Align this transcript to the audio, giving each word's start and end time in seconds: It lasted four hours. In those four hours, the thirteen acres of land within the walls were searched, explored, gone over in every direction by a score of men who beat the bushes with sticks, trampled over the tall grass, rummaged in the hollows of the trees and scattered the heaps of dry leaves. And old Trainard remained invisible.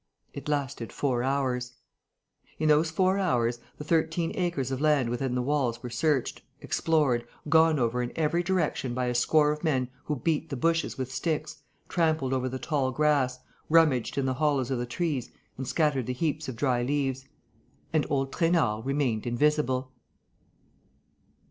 It 0.33 0.49
lasted 0.49 0.91
four 0.91 1.21
hours. 1.21 1.73
In 2.57 2.69
those 2.69 2.89
four 2.89 3.19
hours, 3.19 3.59
the 3.77 3.83
thirteen 3.83 4.31
acres 4.33 4.71
of 4.71 4.81
land 4.81 5.09
within 5.11 5.35
the 5.35 5.43
walls 5.43 5.83
were 5.83 5.91
searched, 5.91 6.41
explored, 6.59 7.27
gone 7.49 7.77
over 7.77 8.01
in 8.01 8.11
every 8.15 8.41
direction 8.41 8.95
by 8.95 9.05
a 9.05 9.13
score 9.13 9.51
of 9.51 9.63
men 9.63 9.89
who 10.05 10.15
beat 10.15 10.49
the 10.49 10.55
bushes 10.55 10.97
with 10.97 11.11
sticks, 11.13 11.57
trampled 11.87 12.33
over 12.33 12.49
the 12.49 12.57
tall 12.57 12.89
grass, 12.89 13.37
rummaged 13.69 14.17
in 14.17 14.25
the 14.25 14.33
hollows 14.33 14.71
of 14.71 14.79
the 14.79 14.87
trees 14.87 15.29
and 15.55 15.67
scattered 15.67 16.07
the 16.07 16.13
heaps 16.13 16.47
of 16.47 16.55
dry 16.55 16.81
leaves. 16.81 17.25
And 17.93 18.07
old 18.09 18.33
Trainard 18.33 18.83
remained 18.83 19.27
invisible. 19.27 19.91